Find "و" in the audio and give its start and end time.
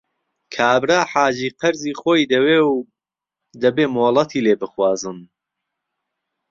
2.71-2.73